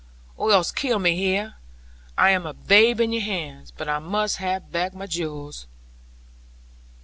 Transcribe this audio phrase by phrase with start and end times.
[0.35, 1.57] Or else kill me here;
[2.17, 5.67] I am a babe in your hands; but I must have back my jewels.'